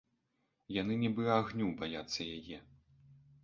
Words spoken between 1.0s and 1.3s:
нібы